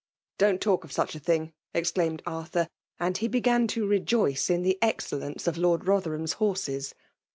[0.39, 2.67] Don*t talk of such a thing I *' exclaimed Arthur;
[2.99, 6.95] and he began to rejoice in the excel lence of Lord Rotherham*s horses.